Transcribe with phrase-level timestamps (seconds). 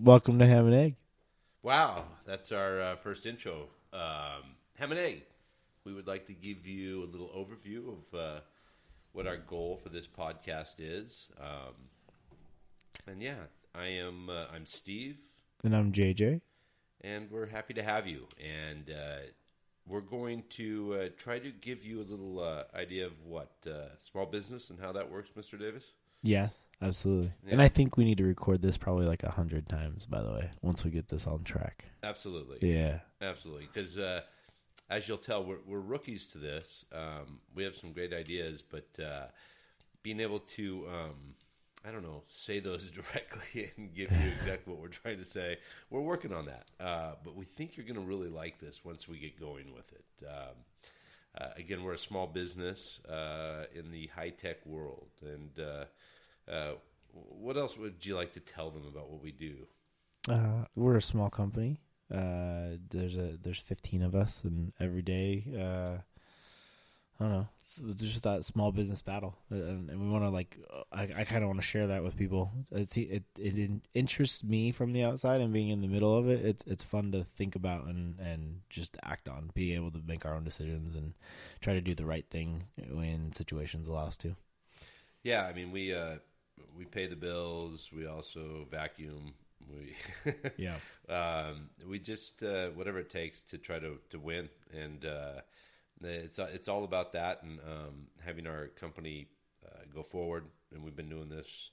[0.00, 0.96] Welcome to Ham and Egg.
[1.62, 3.66] Wow, that's our uh, first intro.
[3.92, 5.22] Um, Ham and Egg.
[5.84, 8.40] We would like to give you a little overview of uh,
[9.12, 11.28] what our goal for this podcast is.
[11.40, 11.74] Um,
[13.06, 13.34] and yeah,
[13.74, 14.28] I am.
[14.30, 15.16] Uh, I'm Steve,
[15.64, 16.40] And I'm JJ.
[17.00, 18.26] and we're happy to have you.
[18.42, 19.26] And uh,
[19.86, 23.88] we're going to uh, try to give you a little uh, idea of what uh,
[24.00, 25.58] small business and how that works, Mr.
[25.58, 25.84] Davis.
[26.22, 27.32] Yes, absolutely.
[27.50, 30.06] And I think we need to record this probably like a hundred times.
[30.06, 31.84] By the way, once we get this on track.
[32.02, 32.58] Absolutely.
[32.72, 33.00] Yeah.
[33.20, 34.20] Absolutely, because uh,
[34.90, 36.84] as you'll tell, we're, we're rookies to this.
[36.92, 39.26] Um, we have some great ideas, but uh,
[40.02, 41.34] being able to, um,
[41.84, 45.58] I don't know, say those directly and give you exactly what we're trying to say,
[45.90, 46.70] we're working on that.
[46.80, 49.92] Uh, but we think you're going to really like this once we get going with
[49.92, 50.26] it.
[50.26, 50.54] Um,
[51.38, 55.50] uh, again, we're a small business uh, in the high tech world, and
[56.48, 56.72] uh, uh,
[57.12, 59.66] what else would you like to tell them about what we do?
[60.28, 61.80] Uh, we're a small company.
[62.12, 65.98] Uh, there's a there's 15 of us, and every day, uh,
[67.20, 67.48] I don't know.
[67.62, 70.56] It's, it's just that small business battle, and, and we want to like.
[70.72, 72.50] uh, I, I kind of want to share that with people.
[72.70, 76.28] It's, it it in- interests me from the outside, and being in the middle of
[76.28, 79.50] it, it's it's fun to think about and and just act on.
[79.54, 81.14] Be able to make our own decisions and
[81.60, 84.34] try to do the right thing when situations allow us to.
[85.22, 86.16] Yeah, I mean we uh,
[86.76, 87.90] we pay the bills.
[87.94, 89.32] We also vacuum.
[89.72, 89.94] We
[90.56, 90.76] Yeah.
[91.08, 95.40] um, we just uh, whatever it takes to try to to win, and uh,
[96.02, 99.28] it's it's all about that and um, having our company
[99.66, 100.44] uh, go forward.
[100.72, 101.70] And we've been doing this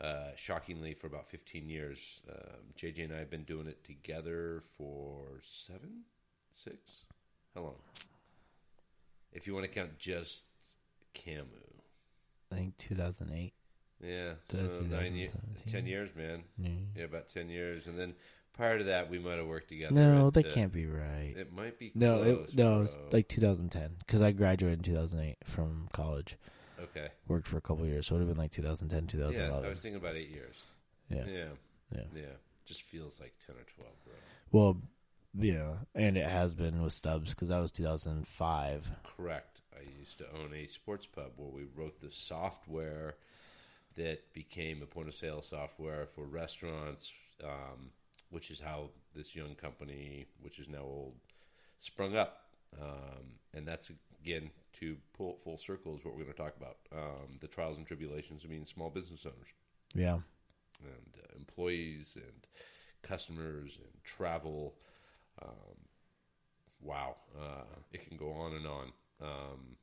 [0.00, 1.98] uh, shockingly for about 15 years.
[2.30, 6.02] Um, JJ and I have been doing it together for seven,
[6.54, 7.04] six.
[7.54, 7.74] How long?
[9.32, 10.40] If you want to count just
[11.14, 11.44] Camu.
[12.52, 13.52] I think 2008.
[14.02, 15.72] Yeah, so nine ye- 2017.
[15.72, 16.42] ten years, man.
[16.58, 16.70] Yeah.
[16.96, 18.14] Yeah, about ten years, and then
[18.54, 19.94] prior to that, we might have worked together.
[19.94, 21.34] No, at, that uh, can't be right.
[21.36, 21.92] It might be.
[21.94, 23.08] No, close, it, no, bro.
[23.12, 26.36] like 2010 because I graduated in 2008 from college.
[26.82, 27.08] okay.
[27.28, 29.32] Worked for a couple years, so it would have been like 2010, 2011.
[29.34, 29.66] Yeah, 2011.
[29.66, 30.56] I was thinking about eight years.
[31.10, 31.44] Yeah, Yeah,
[31.94, 32.02] yeah.
[32.14, 32.22] yeah.
[32.64, 34.14] Just feels like ten or twelve, bro.
[34.52, 34.80] Well,
[35.34, 38.90] yeah, and it has been with Stubbs because that was 2005.
[39.16, 39.60] Correct.
[39.74, 43.16] I used to own a sports pub where we wrote the software
[43.96, 47.12] that became a point of sale software for restaurants,
[47.42, 47.90] um,
[48.30, 51.14] which is how this young company, which is now old,
[51.80, 52.44] sprung up.
[52.80, 53.90] Um, and that's
[54.22, 57.48] again to pull it full circle is what we're going to talk about um, the
[57.48, 59.48] trials and tribulations of being small business owners
[59.94, 60.18] Yeah,
[60.84, 62.46] and uh, employees and
[63.02, 64.74] customers and travel.
[65.42, 65.76] Um,
[66.80, 68.92] wow, uh, it can go on and on.
[69.20, 69.76] Um,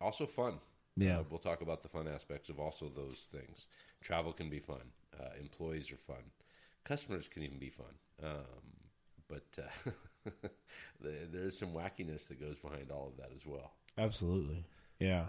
[0.00, 0.54] also fun.
[0.96, 1.20] Yeah.
[1.20, 3.66] Uh, we'll talk about the fun aspects of also those things.
[4.00, 4.92] Travel can be fun.
[5.18, 6.22] Uh, employees are fun.
[6.84, 7.94] Customers can even be fun.
[8.22, 8.72] Um,
[9.28, 9.90] but uh,
[11.00, 13.72] there's some wackiness that goes behind all of that as well.
[13.98, 14.64] absolutely.
[14.98, 15.28] Yeah,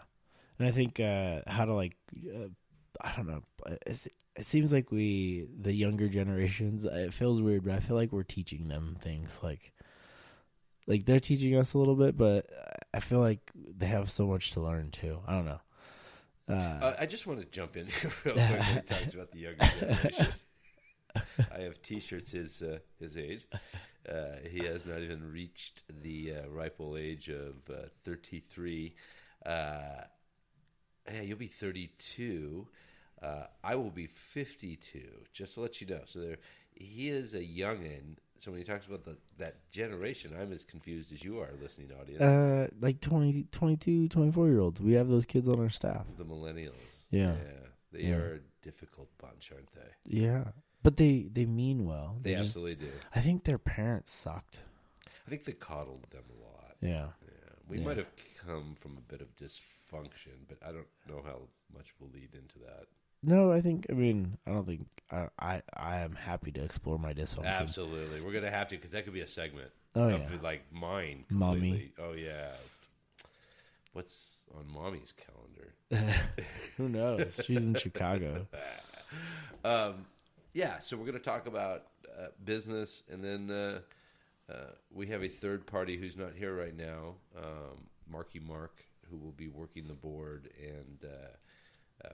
[0.59, 1.95] and I think uh, how to like,
[2.27, 2.47] uh,
[3.01, 3.43] I don't know.
[3.87, 8.11] It's, it seems like we, the younger generations, it feels weird, but I feel like
[8.11, 9.73] we're teaching them things like.
[10.87, 12.49] Like they're teaching us a little bit, but
[12.93, 15.19] I feel like they have so much to learn too.
[15.27, 15.61] I don't know.
[16.49, 19.31] Uh, Uh, I just want to jump in here real quick when it talks about
[19.31, 20.27] the younger generation.
[21.55, 23.47] I have T-shirts his uh, his age.
[24.09, 28.93] Uh, he has not even reached the uh, ripe old age of uh, 33.
[29.45, 29.49] Uh,
[31.11, 32.67] yeah, you'll be 32.
[33.21, 35.01] Uh, I will be 52.
[35.31, 36.01] Just to let you know.
[36.05, 36.37] So there,
[36.73, 38.17] he is a youngin.
[38.43, 41.91] So when he talks about the, that generation, I'm as confused as you are, listening
[41.97, 42.21] audience.
[42.21, 44.81] uh, like 20, 22, 24 year olds.
[44.81, 46.05] We have those kids on our staff.
[46.17, 46.73] the millennials.
[47.09, 47.35] Yeah.
[47.93, 48.15] they Yeah.
[48.15, 50.19] are a difficult bunch, aren't they?
[50.19, 50.43] Yeah,
[50.81, 52.17] but they they mean well.
[52.21, 52.91] They just- absolutely do.
[53.15, 54.59] I think their parents sucked.
[55.25, 56.75] I think they coddled them a lot.
[56.81, 56.89] Yeah.
[57.21, 57.53] Yeah.
[57.69, 57.85] We Yeah.
[57.85, 58.11] might have
[58.45, 62.59] come from a bit of dysfunction, but I don't know how much will lead into
[62.59, 62.87] that.
[63.23, 63.85] No, I think.
[63.89, 64.85] I mean, I don't think.
[65.11, 67.45] I I, I am happy to explore my dysfunction.
[67.45, 70.37] Absolutely, we're gonna have to because that could be a segment Oh of yeah.
[70.41, 71.25] like mine.
[71.29, 71.91] Mommy.
[71.99, 72.51] Oh yeah.
[73.93, 75.73] What's on mommy's calendar?
[76.77, 77.39] Who knows?
[77.45, 78.47] She's in Chicago.
[79.63, 80.05] Um,
[80.53, 81.83] yeah, so we're going to talk about
[82.19, 83.79] uh, business, and then uh,
[84.51, 87.77] uh, we have a third party who's not here right now, um,
[88.11, 91.27] Marky Mark, who will be working the board and uh,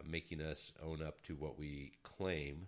[0.09, 2.67] making us own up to what we claim.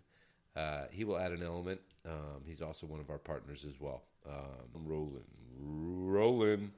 [0.56, 1.80] Uh, he will add an element.
[2.06, 4.04] Um, he's also one of our partners as well.
[4.28, 5.24] Um, rolling.
[5.60, 6.72] Roland.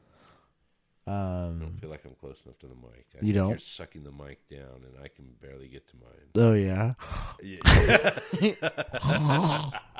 [1.05, 1.59] I Um.
[1.59, 3.07] don't feel like I'm close enough to the mic.
[3.13, 3.49] I You think don't?
[3.49, 6.29] You're sucking the mic down, and I can barely get to mine.
[6.35, 6.93] Oh yeah.
[7.41, 8.19] Yeah.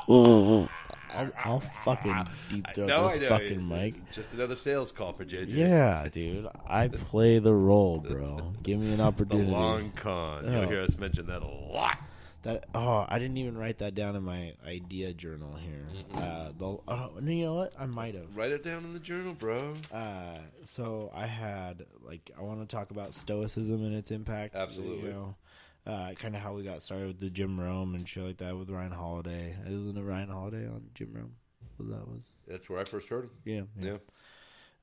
[1.14, 4.12] I'll, I'll fucking deep throat No, this fucking mic.
[4.12, 5.48] Just another sales call for JJ.
[5.50, 6.48] Yeah, dude.
[6.68, 8.54] I play the role, bro.
[8.64, 9.50] Give me an opportunity.
[9.50, 10.46] The long con.
[10.48, 10.52] Oh.
[10.52, 11.98] You'll hear us mention that a lot.
[12.44, 15.88] That oh, I didn't even write that down in my idea journal here.
[16.14, 17.74] Uh, the, oh, you know what?
[17.80, 18.36] I might have.
[18.36, 19.76] Write it down in the journal, bro.
[19.94, 24.56] Uh, so I had like I want to talk about stoicism and its impact.
[24.56, 25.08] Absolutely.
[25.08, 25.36] You know,
[25.86, 28.58] uh, kind of how we got started with the Jim Rome and shit like that
[28.58, 29.56] with Ryan Holiday.
[29.66, 31.34] Isn't it Ryan Holiday on Jim Rome?
[31.78, 33.32] Was that was That's where I first heard him.
[33.46, 33.98] yeah Yeah.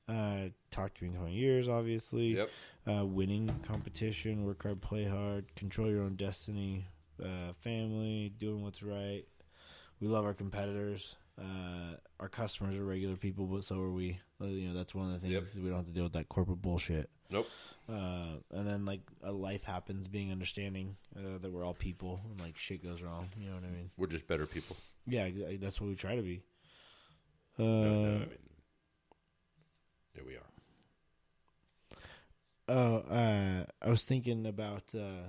[0.07, 2.35] Uh, talked to me twenty years, obviously.
[2.35, 2.49] Yep.
[2.87, 6.87] Uh, winning competition, work hard, play hard, control your own destiny,
[7.23, 9.23] uh, family, doing what's right.
[10.01, 11.15] We love our competitors.
[11.39, 14.19] Uh, our customers are regular people, but so are we.
[14.41, 15.43] Uh, You know, that's one of the things Yep.
[15.43, 17.09] is we don't have to deal with that corporate bullshit.
[17.31, 17.47] Nope.
[17.89, 22.39] Uh, and then like a life happens, being understanding uh, that we're all people, and
[22.39, 23.29] like shit goes wrong.
[23.37, 23.89] You know what I mean?
[23.97, 24.75] We're just better people.
[25.07, 26.41] Yeah, ex- that's what we try to be.
[27.57, 28.37] Uh, No, no, I mean,
[30.13, 30.41] here we are.
[32.67, 35.27] Oh, uh, I was thinking about uh,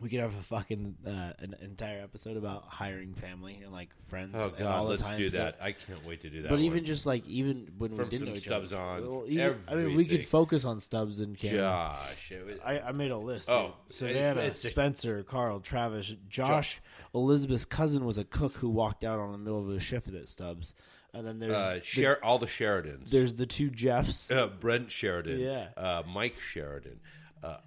[0.00, 4.34] we could have a fucking uh, an entire episode about hiring family and like friends.
[4.36, 5.58] Oh and all God, the let's do that.
[5.60, 6.48] I can't wait to do that.
[6.48, 6.64] but one.
[6.64, 9.60] even just like even when From- we didn't know each Stubbs other, on, well, even-
[9.68, 11.56] I mean, we could focus on Stubbs and Cam.
[11.56, 13.48] Josh, was- I, I made a list.
[13.50, 16.80] Oh, Oh, Savannah, Spencer, Carl, Travis, Josh,
[17.14, 20.28] Elizabeth's cousin was a cook who walked out on the middle of a shift at
[20.28, 20.74] Stubbs,
[21.14, 23.10] and then there's uh, the, all the Sheridans.
[23.10, 24.30] there's the two Jeffs.
[24.32, 25.38] uh, Brent Sheridan.
[25.38, 25.68] Yeah.
[25.76, 26.98] Uh, Mike Sheridan.
[27.44, 27.58] Uh,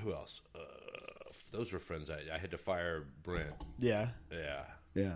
[0.00, 0.40] who else?
[1.52, 2.10] Those were friends.
[2.10, 3.50] I, I had to fire Brent.
[3.78, 4.62] Yeah, Yeah.
[4.94, 5.14] yeah,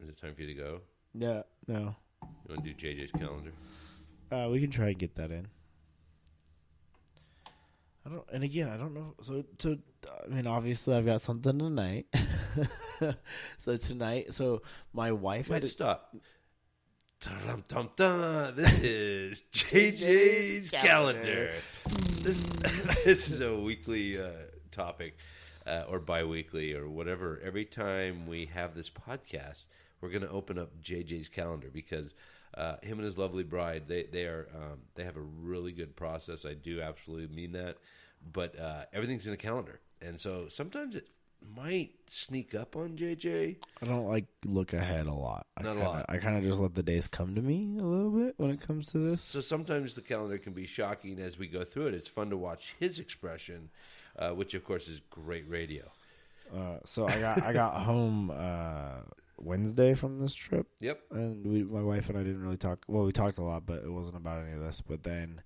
[0.00, 0.80] Is it time for you to go?
[1.14, 1.42] yeah.
[1.66, 3.52] No, You want to do JJ's calendar?
[4.30, 5.48] Uh, we can try and get that in.
[8.06, 9.14] I don't, and again, I don't know.
[9.20, 9.76] So, so
[10.24, 12.06] I mean, obviously, I've got something tonight.
[13.58, 14.62] so tonight, so
[14.94, 16.16] my wife had Wait, to, stop.
[17.20, 18.54] Dum, dum, dum.
[18.56, 21.52] This is JJ's calendar.
[22.28, 22.40] This,
[23.06, 24.28] this is a weekly uh,
[24.70, 25.16] topic
[25.66, 27.40] uh, or bi-weekly or whatever.
[27.42, 29.64] Every time we have this podcast,
[30.02, 32.12] we're going to open up JJ's calendar because
[32.54, 35.96] uh, him and his lovely bride, they, they are um, they have a really good
[35.96, 36.44] process.
[36.44, 37.78] I do absolutely mean that.
[38.30, 39.80] But uh, everything's in a calendar.
[40.02, 41.08] And so sometimes it
[41.56, 43.56] might sneak up on JJ.
[43.82, 45.46] I don't like look ahead a lot.
[45.56, 46.06] I Not a kinda, lot.
[46.08, 48.60] I kind of just let the days come to me a little bit when it
[48.60, 49.22] comes to this.
[49.22, 51.94] So sometimes the calendar can be shocking as we go through it.
[51.94, 53.70] It's fun to watch his expression,
[54.18, 55.84] uh, which of course is great radio.
[56.54, 59.00] Uh, so I got I got home uh,
[59.38, 60.66] Wednesday from this trip.
[60.80, 61.00] Yep.
[61.10, 62.84] and we, my wife and I didn't really talk.
[62.88, 64.80] Well, we talked a lot, but it wasn't about any of this.
[64.80, 65.42] But then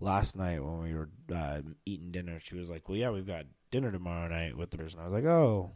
[0.00, 3.44] last night when we were uh, eating dinner, she was like, "Well, yeah, we've got
[3.76, 5.70] dinner tomorrow night with the person." I was like, "Oh,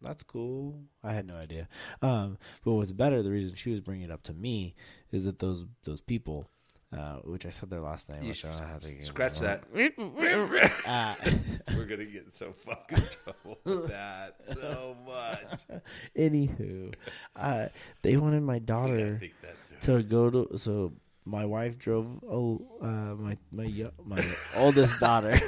[0.00, 1.68] that's cool." I had no idea.
[2.02, 4.74] Um, but what's better, the reason she was bringing it up to me
[5.12, 6.48] is that those those people,
[6.96, 9.64] uh, which I said their last name, You which I don't have to Scratch that.
[10.86, 11.14] Uh,
[11.76, 15.82] We're gonna get in so fucking trouble with that so much.
[16.16, 16.94] anywho,
[17.34, 17.66] uh,
[18.02, 19.18] they wanted my daughter.
[19.20, 20.02] think that through.
[20.02, 20.92] to go to so
[21.24, 24.24] my wife drove oh uh my my my
[24.54, 25.40] oldest daughter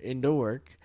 [0.00, 0.78] into work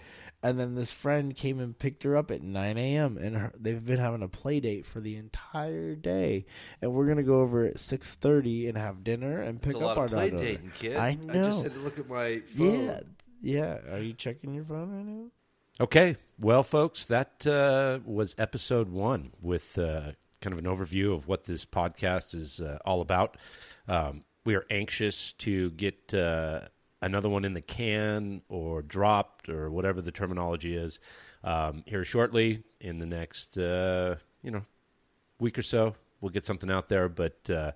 [0.43, 3.85] and then this friend came and picked her up at 9 a.m and her, they've
[3.85, 6.45] been having a play date for the entire day
[6.81, 9.97] and we're gonna go over at 6.30 and have dinner and pick It's a up
[9.97, 10.95] lot our of play daughter dating, kid.
[10.97, 11.39] I know.
[11.39, 12.85] I just had to look at my phone.
[12.85, 12.99] yeah
[13.41, 15.25] yeah are you checking your phone right now
[15.79, 21.27] Okay, well, folks, that uh, was episode one with uh, kind of an overview of
[21.27, 23.37] what this podcast is uh, all about.
[23.87, 26.67] Um, we are anxious to get uh,
[27.01, 30.99] another one in the can or dropped or whatever the terminology is
[31.43, 34.63] um, here shortly in the next, uh, you know,
[35.39, 35.95] week or so.
[36.21, 37.71] We'll get something out there, but uh,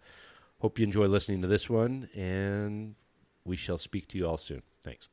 [0.59, 2.95] hope you enjoy listening to this one, and
[3.43, 4.61] we shall speak to you all soon.
[4.83, 5.09] Thanks.